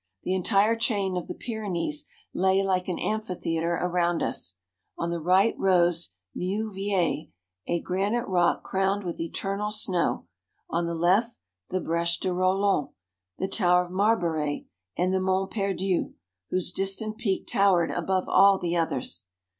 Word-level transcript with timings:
The 0.23 0.33
entire 0.33 0.75
chain 0.75 1.15
of 1.15 1.27
the 1.27 1.35
Pyrenees 1.35 2.05
lay 2.33 2.63
like 2.63 2.87
an 2.87 2.97
amphitheatre 2.97 3.75
around 3.79 4.23
us. 4.23 4.55
On 4.97 5.11
the 5.11 5.19
right 5.19 5.53
rose 5.59 6.15
Neouvielle, 6.35 7.27
a 7.67 7.81
granite 7.81 8.25
rock 8.27 8.63
crowned 8.63 9.03
with 9.03 9.19
eternal 9.19 9.69
snow; 9.69 10.25
on 10.67 10.87
the 10.87 10.95
left, 10.95 11.37
the 11.69 11.79
Breche 11.79 12.19
de 12.19 12.29
Poland, 12.29 12.89
the 13.37 13.47
tower 13.47 13.85
of 13.85 13.91
Marbore, 13.91 14.61
and 14.97 15.13
the 15.13 15.21
Mont 15.21 15.51
Perdu, 15.51 16.15
whose 16.49 16.71
distant 16.71 17.19
peak 17.19 17.45
towered 17.45 17.91
above 17.91 18.27
all 18.27 18.57
the 18.57 18.75
others. 18.75 19.27